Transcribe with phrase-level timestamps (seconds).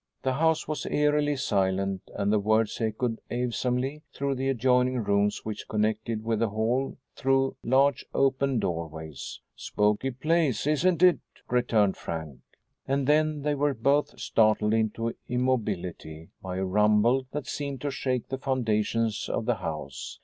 [0.23, 5.67] The house was eerily silent and the words echoed awesomely through the adjoining rooms which
[5.67, 9.41] connected with the hall through large open doorways.
[9.55, 11.19] "Spooky place, isn't it?"
[11.51, 12.39] returned Frank.
[12.87, 18.29] And then they were both startled into immobility by a rumble that seemed to shake
[18.29, 20.17] the foundations of the house.